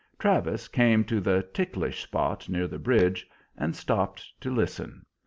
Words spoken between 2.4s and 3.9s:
near the bridge, and